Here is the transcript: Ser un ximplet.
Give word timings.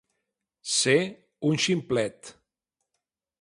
Ser 0.75 0.95
un 1.51 1.61
ximplet. 1.67 2.33